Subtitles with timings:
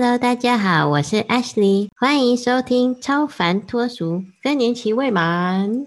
[0.00, 5.86] Hello，大家好，我是 Ashley，欢迎收听《超凡脱俗》，更年期未满。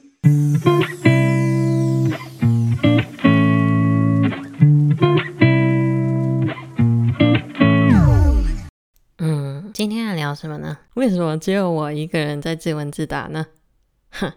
[9.18, 10.78] 嗯，今天要聊什么呢？
[10.96, 13.46] 为什么只有我一个人在自问自答呢？
[14.12, 14.34] 哼，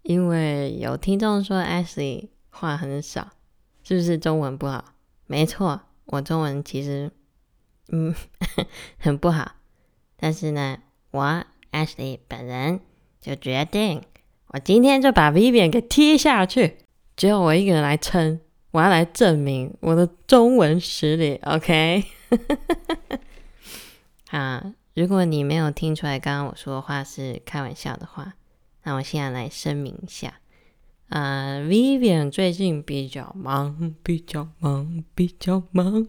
[0.00, 3.28] 因为有听众说 Ashley 话很少，
[3.82, 4.94] 是不是中文不好？
[5.26, 7.10] 没错，我中文其实。
[7.92, 8.14] 嗯，
[8.98, 9.52] 很不好。
[10.16, 10.78] 但是呢，
[11.10, 12.80] 我 Ashley 本人
[13.20, 14.02] 就决定，
[14.48, 16.78] 我今天就把 Vivian 给踢下去。
[17.14, 21.38] 只有我一个人来撑，我要来证明我的中文实力。
[21.44, 22.04] OK？
[24.30, 28.32] 啊，如果你没有听出来刚刚我说的话是开玩笑的话，
[28.84, 30.40] 那我现在来声明一下。
[31.08, 36.08] 啊，Vivian 最近比较忙，比较忙，比较忙。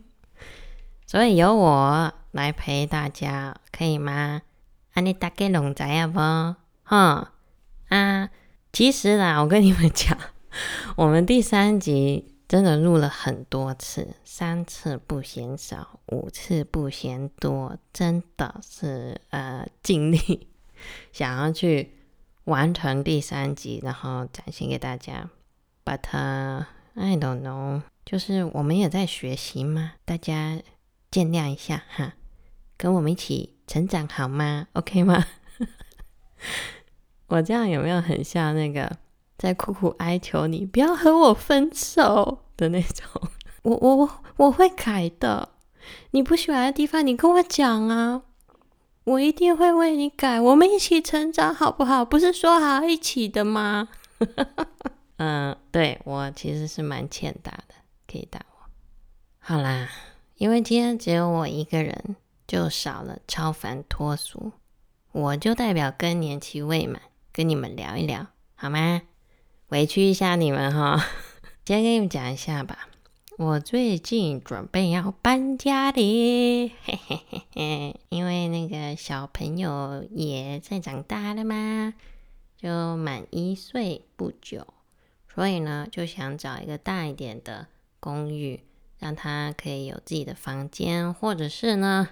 [1.14, 4.42] 所以由我来陪大家，可以吗？
[4.94, 6.20] 啊，你大概拢知啊不？
[6.90, 7.34] 哈
[7.90, 8.32] 啊，
[8.72, 10.18] 其实啦，我跟你们讲，
[10.96, 20.48] 我们第三集真的录了很多次，三次不嫌少，五次不嫌多，真的是呃尽力
[21.12, 21.92] 想要去
[22.46, 25.30] 完成第三集，然后展现给大家。
[25.86, 26.08] But
[26.96, 30.60] I don't know，就是我们也在学习嘛，大家。
[31.14, 32.14] 见谅一下哈，
[32.76, 35.24] 跟我们一起成长好吗？OK 吗？
[37.30, 38.98] 我这样有没有很像那个
[39.38, 43.06] 在苦苦哀求你不要和我分手的那种？
[43.62, 45.50] 我我我我会改的。
[46.12, 48.24] 你不喜欢的地方，你跟我讲啊，
[49.04, 50.42] 我一定会为你改。
[50.42, 52.04] 我们一起成长好不好？
[52.04, 53.90] 不是说好一起的吗？
[55.18, 57.76] 嗯，对我其实是蛮欠打的，
[58.12, 58.66] 可以打我。
[59.38, 59.88] 好啦。
[60.36, 62.16] 因为今天只有我一个人，
[62.48, 64.52] 就少了超凡脱俗，
[65.12, 67.02] 我就代表更年期未满
[67.32, 69.04] 跟你们聊一聊，好吗？
[69.70, 71.04] 委屈一下你们哈，
[71.66, 72.90] 先跟你们讲一下吧。
[73.38, 81.94] 我最近准备要搬家的，嘿嘿嘿嘿，因为那个小朋友也在长大了嘛，
[82.58, 84.68] 就满一岁不久，
[85.34, 87.68] 所以呢，就想找一个大一点的
[88.00, 88.62] 公寓。
[89.04, 92.08] 让他可以有自己的房间，或者是呢，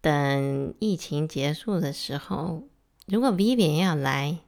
[0.00, 2.62] 等疫情结束的时候，
[3.06, 4.38] 如果 Vivian 要来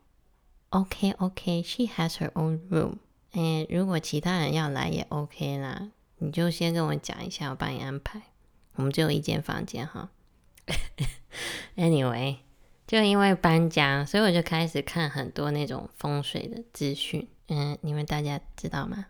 [0.70, 2.94] ，OK OK，She has her own room。
[3.32, 8.22] 哎，如果其他人要来也 OK 啦，你就先跟我讲一下，我帮你安排。
[8.76, 10.08] 我们只有一间房间哈。
[11.76, 12.38] Anyway，
[12.86, 17.28] 就因为搬家，所以我就开始看很多那种风水的资讯。
[17.48, 19.04] 嗯，你们大家知道吗？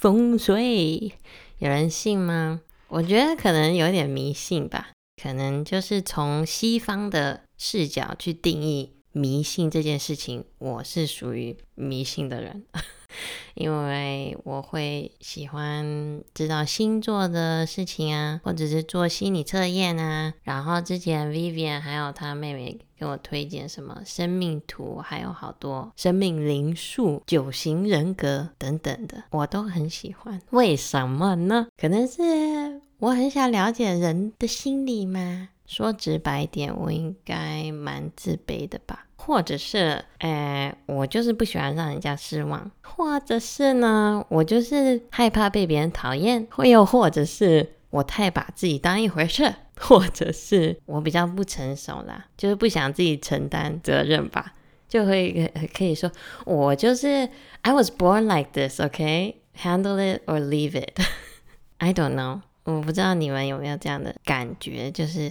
[0.00, 1.12] 风水。
[1.58, 2.62] 有人信吗？
[2.88, 10.44] 我觉得可能有点迷信吧，可能就是从西方的视角去定义迷信这件事情。
[10.58, 12.64] 我是属于迷信的人。
[13.54, 20.32] 因为我会喜欢知道星座的事情啊，或者是做心理测验啊。
[20.44, 30.40] 然后之前 Vivian 还有他妹妹给我推荐什么生命图，还有好多生命灵数、九型人格等等的，我都很喜欢。
[30.50, 31.66] 为什么呢？
[31.76, 35.48] 可能是我很想了解人的心理吗？
[35.70, 39.06] 说直白点，我应该蛮自卑的吧。
[39.14, 54.54] 或者是，诶，我就是不喜欢让人家失望，或者是呢，我就是害怕被别人讨厌，会又或者是我太把自己当一回事，或者是我比较不成熟啦，就是不想自己承担责任吧，
[54.88, 56.10] 就会可以说
[56.46, 57.28] 我就是
[57.60, 65.30] I was born like this，OK，handle it or leave it，I don't know，我不知道你们有没有这样的感觉，就是。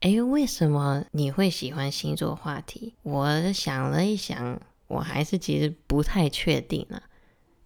[0.00, 2.94] 哎，为什么你会喜欢星座话题？
[3.02, 7.02] 我想了一想，我还是其实不太确定了。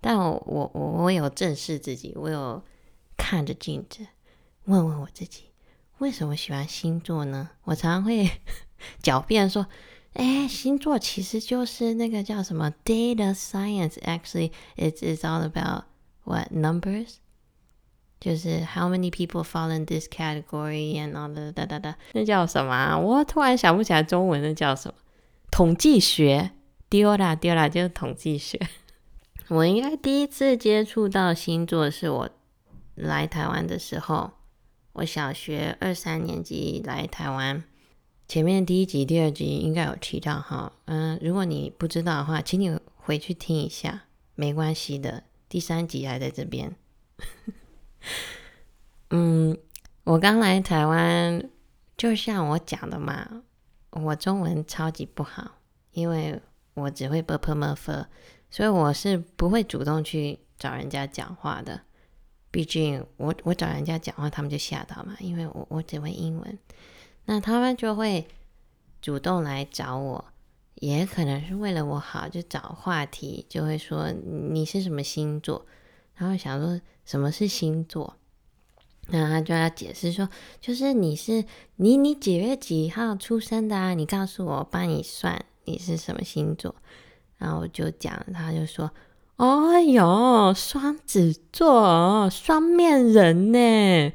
[0.00, 2.60] 但我我我有正视自己，我有
[3.16, 4.06] 看着镜子，
[4.64, 5.44] 问问我自己，
[5.98, 7.50] 为什么喜欢星座呢？
[7.62, 8.28] 我常常会
[9.00, 9.66] 狡辩说，
[10.14, 15.84] 哎，星座其实就是那个叫什么 data science，actually it's it's all about
[16.24, 17.14] what numbers。
[18.24, 22.98] 就是 how many people fall in this category and all the 哒哒哒，那叫什么？
[22.98, 24.94] 我突然想不起来中文那叫什么？
[25.50, 26.52] 统计学，
[26.88, 28.58] 丢啦丢啦，就是统计学。
[29.48, 32.30] 我应该第一次接触到星座是我
[32.94, 34.30] 来台湾的时候，
[34.94, 37.62] 我小学二三年级来台湾。
[38.26, 44.04] 前面第一集、第二集应该有提到哈，嗯，如果你不知道的话，请你回去听一下，
[44.34, 45.24] 没关系的。
[45.46, 46.74] 第三集还在这边。
[49.10, 49.56] 嗯，
[50.04, 51.48] 我刚来台湾
[51.96, 53.42] 就像我讲的嘛，
[53.90, 55.52] 我中文超级不好，
[55.92, 56.40] 因为
[56.74, 58.06] 我只会 b p m f，
[58.50, 61.80] 所以我是不会主动去找人家讲话的。
[62.50, 66.58] 毕竟我我找人家讲话，他们就吓到嘛，因为我我只会英文，
[67.24, 68.26] 那他们就会
[69.02, 70.24] 主动来找我，
[70.76, 75.66] 也可能是为了我好，就找话题，就会说你是什么星座，
[76.14, 78.16] 然后想说什么是星座，
[79.08, 80.28] 那他就要解释说，
[80.60, 81.44] 就是你是
[81.76, 83.94] 你你几月几号出生的啊？
[83.94, 86.74] 你告诉我，帮你算你是什么星座，
[87.38, 88.90] 然后我就讲，他就说。
[89.36, 94.12] 哦呦，双子座，双面人呢？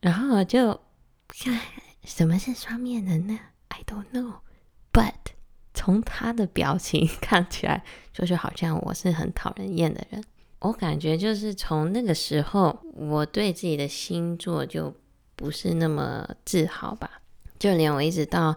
[0.00, 0.80] 然后我就
[1.26, 1.58] 看
[2.04, 3.36] 什么是双面人呢
[3.66, 5.32] ？I don't know，but
[5.74, 7.82] 从他的表情 看起来，
[8.12, 10.22] 就是好像我是很讨人厌的人。
[10.60, 14.92] 我感觉就是从那个时候，我对自己的星座就
[15.36, 17.20] 不是那么自豪吧。
[17.58, 18.56] 就连我一直到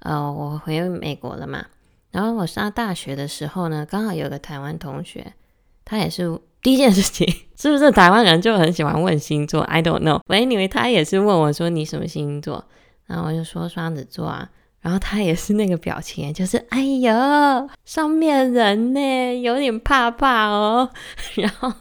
[0.00, 1.66] 呃，我回美国了嘛。
[2.10, 5.32] 然后我上大学的时候呢，刚好有个台湾同学，
[5.84, 7.26] 他也是第一件事情，
[7.56, 10.20] 是不是台湾人就很喜欢问星座？I don't know。
[10.26, 12.64] 我以为他也是问我说你什么星座，
[13.06, 14.50] 然后我就说双子座啊，
[14.80, 20.90] 然后他也是那个表情，就是哎呦，上面人呢，有点怕怕哦。
[21.36, 21.72] 然后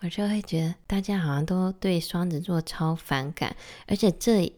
[0.00, 3.54] 我就会觉得大家好像都对双子座超反感，
[3.86, 4.52] 而且这。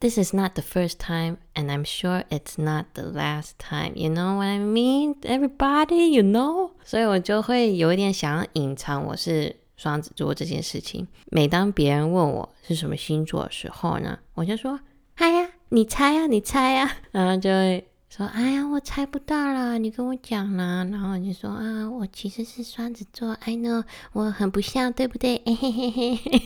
[0.00, 3.92] This is not the first time, and I'm sure it's not the last time.
[3.94, 6.08] You know what I mean, everybody?
[6.08, 6.72] You know?
[6.84, 11.06] 所以我就会有一点想要隐藏我是双子座这件事情。
[11.26, 14.80] 每当别人问我是什么星座的时候呢，我就说
[15.14, 16.98] ：“哎呀，你猜呀，你猜呀。
[17.12, 23.32] ”然后就会说：“哎呀，我猜不到啦，你跟我讲啦。”然后我就说：“啊，我其实是双子座。
[23.40, 23.82] I know，
[24.12, 26.40] 我很不像，对不对？”嘿嘿嘿嘿，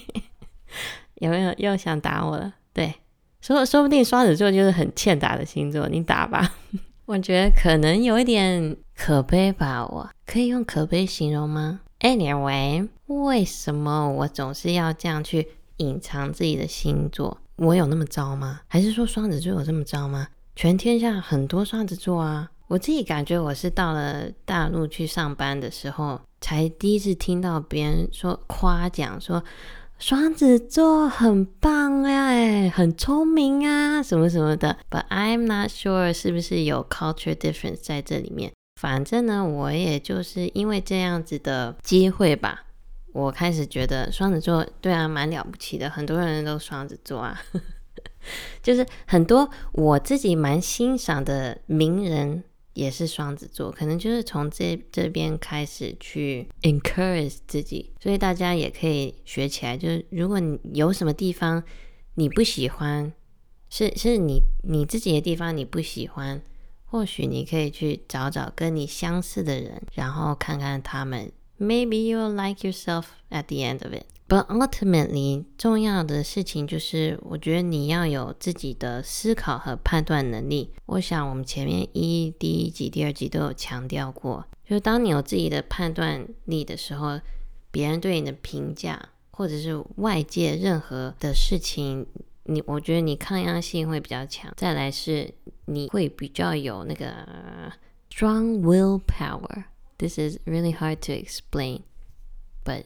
[1.16, 2.54] 有没有又想打我了？
[2.72, 2.94] 对。
[3.40, 6.54] 说说不定双子座就是很欠打的星座，你打吧。
[7.06, 15.48] 我觉得可能有一点可悲吧，我可以用可悲形容吗？Anyway，为什么我总是要这样去
[15.78, 17.38] 隐藏自己的星座？
[17.56, 18.60] 我有那么糟吗？
[18.68, 20.28] 还是说双子座有这么糟吗？
[20.54, 29.42] 全天下很多双子座啊，我自己感觉我是到了大陆去上班的时候，才第一次听到别人说夸奖说。
[29.98, 34.76] 双子座很棒哎，很聪明啊，什么什么的。
[34.90, 38.52] But I'm not sure 是不是有 culture difference 在这里面。
[38.78, 42.64] 反正呢，我也就是因为这样子的机会吧，
[43.16, 45.88] 我开始觉得双子座对啊，蛮了不起的。
[45.88, 47.40] 很多人都双子座啊，
[48.62, 52.44] 就是很多我自己蛮欣赏的名人。
[52.76, 59.78] 也是双子座，可能就是从这这边开始去 encourage 自己，所以大家也可以学起来。
[59.78, 61.64] 就是如果你有什么地方
[62.16, 63.10] 你不喜欢，
[63.70, 66.42] 是是你你自己的地方你不喜欢，
[66.84, 74.04] 或许你可以去找找跟你相似的人，然后看看他们，maybe you'll like yourself at the end of it。
[74.28, 80.72] But ultimately，重要的事情就是，我觉得你要有自己的思考和判断能力。
[80.86, 87.20] 我想我们前面一第一集、第二集都有强调过，就是当你有自己的判断力的时候，
[87.70, 92.04] 别人对你的评价或者是外界任何的事情，
[92.46, 94.52] 你我觉得你抗压性会比较强。
[94.56, 95.32] 再来是
[95.66, 97.72] 你会比较有那个
[98.10, 99.66] strong willpower。
[99.98, 101.82] This is really hard to explain,
[102.64, 102.84] but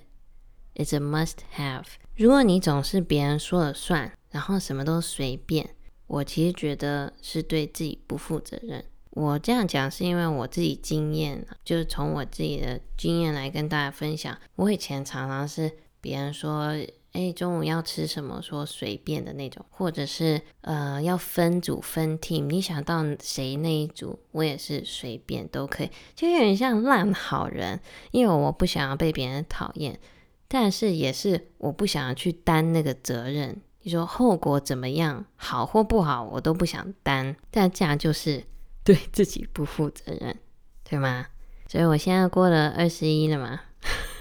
[0.75, 1.85] It's a must have。
[2.17, 5.75] 如果你总是别人说了算，然后什么都随便，
[6.07, 8.85] 我其实觉得是对自己不负责任。
[9.11, 14.39] 我这样讲是因为我自己经验，就是从我自己的经验来跟大家分享。
[14.57, 16.73] 我以前常常是别人说，
[17.13, 27.81] 哎，中午要吃什么，说随便的那种，或者是呃要分组分 team，你想到谁那一组，我也是随便都可以，就有点像烂好人，
[28.13, 29.99] 因为我不想要被别人讨厌。
[30.47, 37.37] 但是也是我不想要去担那个责任，你说后果怎么样，好或不好，我都不想担。
[37.51, 38.45] 但这样就是
[38.85, 40.37] 对自己不负责任，
[40.83, 41.27] 对吗？
[41.69, 43.61] 所以我现在过了二十一了嘛，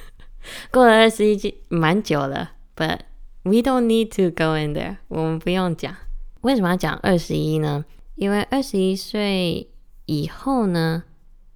[0.71, 2.51] 过了二十一就蛮久了。
[2.79, 3.01] But
[3.43, 5.93] we don't need to go in there，我们不用讲。
[6.41, 7.83] 为什么要讲二十一呢？
[8.15, 9.67] 因为二十一岁
[10.05, 11.03] 以后呢，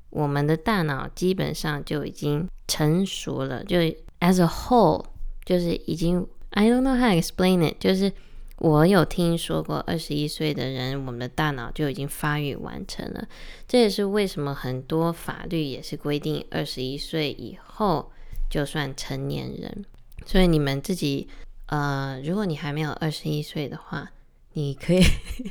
[0.10, 3.78] 我们的大脑基本上就已经成熟了，就。
[4.20, 5.04] As a whole，
[5.44, 7.76] 就是已经，I don't know how to explain it。
[7.78, 8.14] 就是
[8.58, 13.28] 我有听说过，二十一岁的人，我们的大脑就已经发育完成了。
[13.68, 18.14] 这也是为什么很多法律也是规定，二十一岁以后
[18.50, 19.84] 就算成年人。
[20.26, 21.28] 所以你们自己，
[21.68, 24.12] 呃，如果你还没有二十一岁的话，
[24.54, 25.02] 你可以，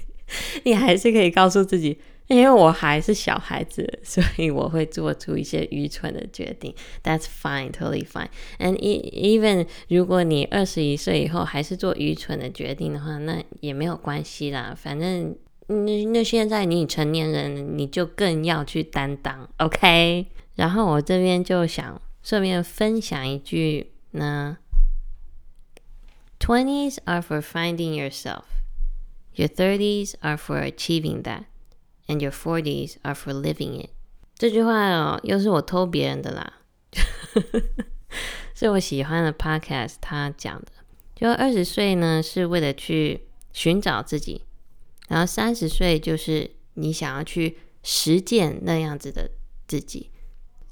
[0.65, 1.99] 你还是可以告诉自己。
[2.29, 6.75] 因为我还是小孩子，所以我会做出一些愚蠢的决定。
[7.03, 8.29] That's fine, totally fine.
[8.59, 14.75] And even 如果你二十一岁以后还是做愚蠢的决定的话，那也没有关系啦。
[14.75, 15.37] 反正
[15.67, 20.27] 那那现在你成年人，你就更要去担当，OK？
[20.55, 24.57] 然后我这边就想顺便分享一句呢
[26.43, 28.47] ：Twenties are for finding yourself.
[29.35, 31.45] Your thirties are for achieving that.
[32.09, 33.91] And your forties are for living it。
[34.37, 36.55] 这句话哦，又是我偷别人的啦，
[38.55, 40.73] 是我喜欢的 podcast 他讲的。
[41.15, 44.43] 就二十岁呢，是为了去寻找自己；
[45.07, 49.31] 然后三十岁就是你想要去实践那样子的
[49.69, 50.11] 自己；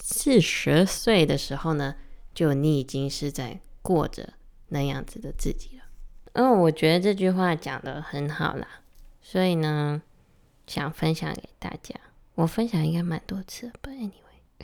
[0.00, 1.94] 四十岁的时候呢，
[2.34, 4.34] 就你已经是在过着
[4.70, 5.84] 那样子的自己了。
[6.32, 8.66] 嗯，我觉得这句话讲的很好啦，
[9.20, 10.02] 所以呢。
[10.66, 11.96] 想分享给大家，
[12.36, 14.12] 我分享应该蛮多次了不 anyway，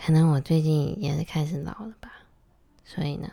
[0.01, 2.13] 可能我最近也是开始老了吧，
[2.85, 3.29] 所以呢，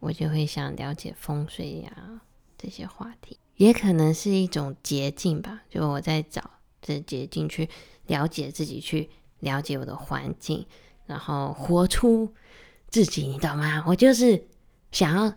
[0.00, 2.22] 我就会想了解风水呀
[2.56, 7.68] 这些话题，也可能是一种捷径吧，就我在找这捷径去
[8.06, 10.64] 了解自己，去了解我的环境，
[11.04, 12.32] 然后活出
[12.88, 13.84] 自己，你懂吗？
[13.86, 14.42] 我就是
[14.90, 15.30] 想要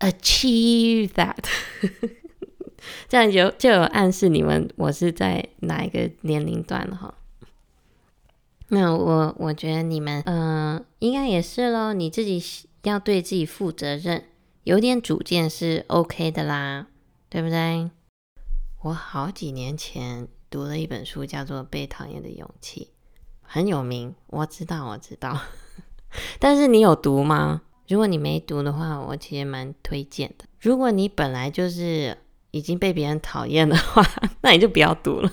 [0.00, 1.44] achieve that。
[3.08, 7.14] 这样就就有暗示你们我是在哪一个年龄段了哈。
[8.68, 12.42] 那我我觉得你们嗯应该也是咯，你自己
[12.82, 14.24] 要对自己负责任，
[14.64, 16.86] 有点主见是 OK 的啦，
[17.28, 17.90] 对不对？
[18.82, 22.84] 我好几年前读了一本书，叫做《被讨厌的勇气》，
[23.42, 25.38] 很有名，我知道我知道。
[26.40, 27.62] 但是你有读吗？
[27.90, 30.44] 如果你没读的话，我其实蛮推荐的。
[30.60, 32.16] 如果你本来就是
[32.52, 34.00] 已经被别人讨厌的话，
[34.42, 35.32] 那你就不要读了。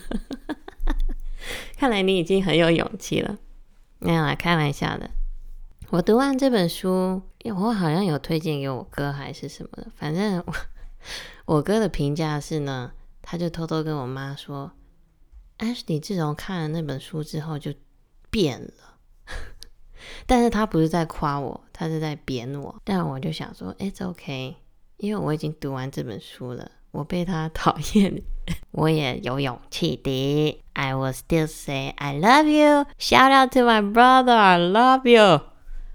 [1.78, 3.38] 看来你已经很有勇气了。
[4.00, 5.08] 没有啦，开玩笑的。
[5.92, 9.88] 我读完这本书，我好像有推荐给我哥还是什么的。
[9.96, 10.54] 反正我
[11.58, 14.72] 我哥的评价是呢，他就偷偷跟我妈说
[15.60, 17.72] ：“Ashley 自从看了那本书之后就
[18.32, 18.72] 变了。”
[20.26, 22.76] 但是他不是在夸我，他是在贬我。
[22.84, 24.56] 但我就想说：“It's OK，
[24.98, 28.24] 因为我已经读完这本书了。”我被他讨厌，
[28.72, 30.64] 我也有勇气的。
[30.74, 32.86] I will still say I love you.
[32.98, 34.34] Shout out to my brother.
[34.34, 35.42] I love you.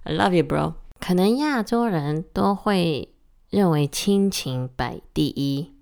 [0.05, 0.75] I love you, bro.
[1.01, 3.09] 可能亚洲人都会
[3.49, 5.73] 认为亲情摆第一，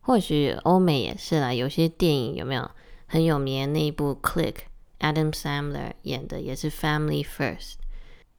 [0.00, 1.54] 或许欧美也是啦。
[1.54, 2.68] 有些电影有没有
[3.06, 4.52] 很有名的那一部《Click》
[5.04, 7.74] ，Adam Sandler 演的也是 Family First。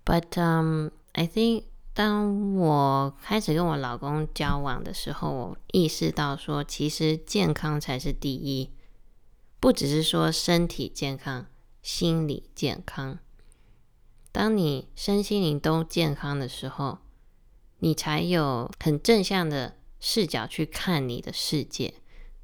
[0.03, 8.71] But um, I think 当我开始跟我老公交往的时候，我意识到说，其实健康才是第一，
[9.59, 11.45] 不只是说身体健康，
[11.83, 13.19] 心理健康。
[14.31, 16.97] 当你身心灵都健康的时候，
[17.79, 21.93] 你才有很正向的视角去看你的世界，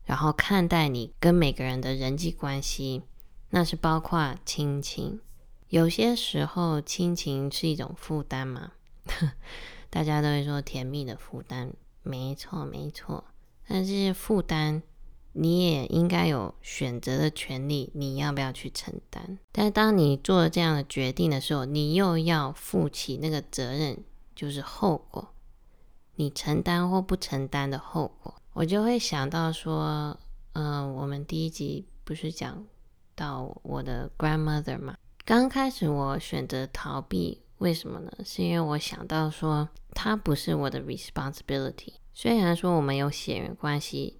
[0.06, 3.04] 然后看待你跟每个人的人际关系，
[3.51, 5.22] 那是包括亲情。
[5.70, 8.74] 有些时候，亲情是一种负担嘛。
[9.89, 13.24] 大家都会说甜蜜的负担，没错没错。
[13.67, 14.81] 但这些负担，
[15.34, 19.38] 你也应该有选择的权利，你要不要去承担？
[19.51, 24.03] 但当你做了这样的决定的时候，你又要负起那个责任，
[24.36, 25.34] 就是后果。
[26.15, 30.17] 你承担或不承担的后果，我就会想到说，
[30.53, 32.65] 嗯，我们第一集不是讲
[33.15, 34.96] 到我的 grandmother 嘛？
[35.25, 37.41] 刚开始我选择逃避。
[37.60, 38.12] 为什么呢？
[38.25, 41.94] 是因为我想到说，她不是我的 responsibility。
[42.12, 44.18] 虽然说我们有血缘关系，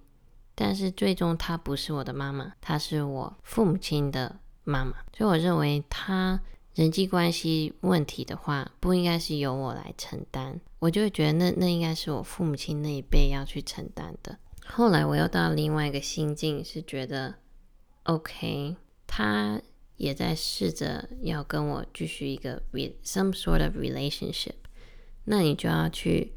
[0.54, 4.92] 但是最终她不是我的妈妈，她是我父母亲的妈妈。
[5.12, 6.40] 所以我认为，她
[6.76, 10.60] 人际关系问题的话，不应该是由我来承担。
[10.78, 14.38] 我就会觉得，那那应该是我父母亲那一辈要去承担的。
[14.64, 17.34] 后来我又到另外一个心境，是觉得
[18.04, 19.60] OK，他。
[19.98, 22.60] 也在试着要跟我继续一个
[23.04, 24.54] some sort of relationship，
[25.26, 26.32] 那你就要去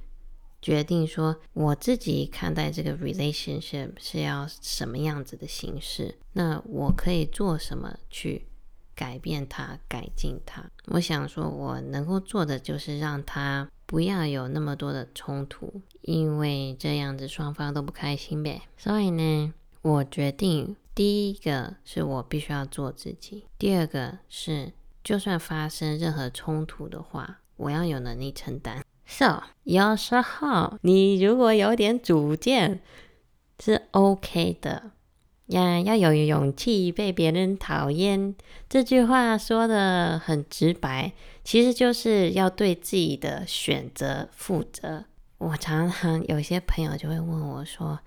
[0.61, 8.45] 决定说，我自己看待这个 relationship 是要什么样子的形式，那我可以做什么去
[8.93, 10.69] 改变它、改进它？
[10.87, 18.61] 我想说，我能够做的就是让他不要有那么多的冲突，因为这样子双方都不开心呗。
[18.77, 20.75] 所以呢，我决定。
[20.95, 24.71] 第一个是我必须要做自己，第二个是
[25.03, 28.81] 就算发生任何冲突的话，我要有能力承担。
[29.05, 32.81] So，有时候你如果有点主见，
[33.59, 34.91] 是 OK 的
[35.47, 35.81] 呀。
[35.81, 38.33] 要有勇气被别人讨厌，
[38.69, 41.11] 这句话说的很直白，
[41.43, 45.03] 其实就是要对自己的选择负责。
[45.37, 47.99] 我常常有些朋友就会问我说：“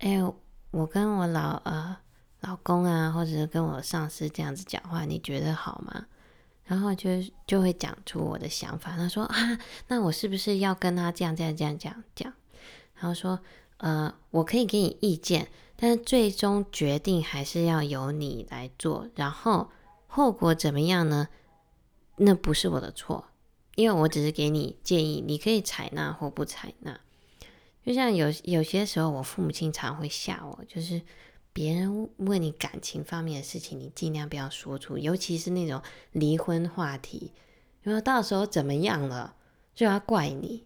[0.00, 0.20] 哎，
[0.72, 1.96] 我跟我老呃
[2.46, 6.06] 老公啊，或者是跟我上司这样子讲话，你觉得好吗？”
[6.64, 7.10] 然后就
[7.46, 8.96] 就会讲出我的想法。
[8.96, 9.58] 他说：“啊，
[9.88, 12.32] 那我是不是要跟他这样这样这样讲讲？”
[12.96, 13.40] 然后说
[13.78, 19.08] ：“呃，我可以给你意见，但最终决定还是要由你来做。
[19.14, 19.70] 然后
[20.06, 21.28] 后果怎么样呢？
[22.16, 23.26] 那不是我的错。”
[23.76, 27.00] 因为我只是给你建议，你可以采纳或不采纳。
[27.84, 31.02] 就像有有些时候，我父母亲常会吓我，就是
[31.54, 35.80] 别人问你感情方面的事情，你尽量不要说出，尤其是那种
[36.12, 37.32] 离婚话题，
[37.84, 39.36] 因为到时候怎么样了
[39.74, 40.64] 就要怪你。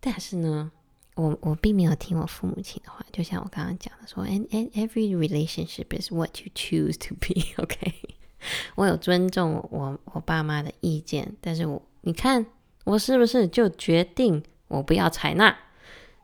[0.00, 0.72] 但是呢，
[1.16, 7.92] 我我并没有听我父母亲的话，就像我刚刚讲的说，and and every relationship is what you choose to be，OK。
[8.74, 12.44] 我有尊重我我爸妈的意见，但是我你看
[12.84, 15.56] 我是不是就决定我不要采纳？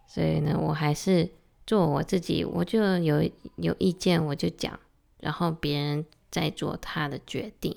[0.07, 1.31] 所以呢，我还是
[1.69, 4.81] 做我自己，我就有有意见我就讲，
[5.21, 7.77] 然后别人再做他的决定。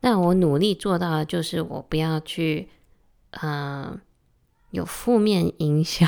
[0.00, 2.68] 那我努力做到的就是我不要去，
[3.30, 3.98] 嗯，
[4.70, 6.06] 有负面影响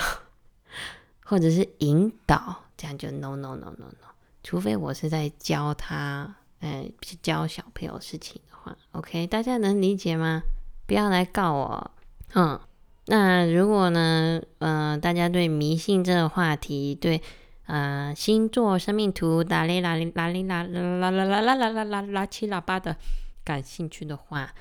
[1.25, 4.09] 或者是引导，这样就 no no no no no，
[4.43, 6.37] 除非我是在教他。
[6.59, 10.43] 哎，教小朋友事情的话，OK，大家能理解吗？
[10.87, 11.91] 不要来告我。
[12.35, 12.61] 嗯，
[13.11, 17.21] 那如果呢，嗯，大家对迷信这个话题，对，
[17.67, 22.97] 呃，星座、生命图、拉哩拉哩拉哩拉拉拉拉拉拉拉拉拉七拉八的
[23.43, 24.55] 感兴趣的话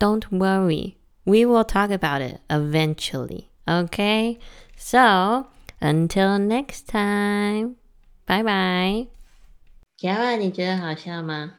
[0.00, 3.44] ，Don't worry，we will talk about it eventually。
[3.66, 5.46] OK，so
[5.78, 7.76] until next time，
[8.24, 9.06] 拜拜。
[9.96, 11.58] 小万，你觉得好笑吗？